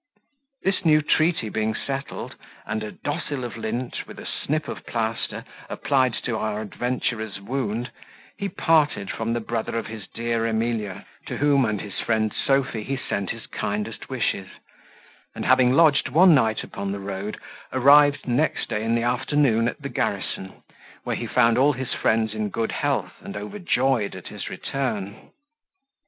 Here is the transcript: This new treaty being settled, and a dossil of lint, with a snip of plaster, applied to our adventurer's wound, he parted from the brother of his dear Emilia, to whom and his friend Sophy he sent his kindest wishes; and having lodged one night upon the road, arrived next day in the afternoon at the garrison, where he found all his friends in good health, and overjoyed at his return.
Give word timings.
This 0.63 0.83
new 0.83 1.03
treaty 1.03 1.47
being 1.49 1.75
settled, 1.75 2.35
and 2.65 2.81
a 2.81 2.91
dossil 2.91 3.43
of 3.43 3.55
lint, 3.55 4.07
with 4.07 4.17
a 4.17 4.25
snip 4.25 4.67
of 4.67 4.83
plaster, 4.87 5.45
applied 5.69 6.15
to 6.25 6.37
our 6.37 6.59
adventurer's 6.59 7.39
wound, 7.39 7.91
he 8.35 8.49
parted 8.49 9.11
from 9.11 9.33
the 9.33 9.39
brother 9.39 9.77
of 9.77 9.85
his 9.85 10.07
dear 10.07 10.47
Emilia, 10.47 11.05
to 11.27 11.37
whom 11.37 11.65
and 11.65 11.81
his 11.81 11.99
friend 11.99 12.33
Sophy 12.33 12.81
he 12.81 12.97
sent 12.97 13.29
his 13.29 13.45
kindest 13.45 14.09
wishes; 14.09 14.47
and 15.35 15.45
having 15.45 15.71
lodged 15.73 16.09
one 16.09 16.33
night 16.33 16.63
upon 16.63 16.91
the 16.91 16.99
road, 16.99 17.39
arrived 17.71 18.27
next 18.27 18.69
day 18.69 18.83
in 18.83 18.95
the 18.95 19.03
afternoon 19.03 19.67
at 19.67 19.83
the 19.83 19.87
garrison, 19.89 20.63
where 21.03 21.15
he 21.15 21.27
found 21.27 21.59
all 21.59 21.73
his 21.73 21.93
friends 21.93 22.33
in 22.33 22.49
good 22.49 22.71
health, 22.71 23.13
and 23.21 23.37
overjoyed 23.37 24.15
at 24.15 24.29
his 24.29 24.49
return. 24.49 25.29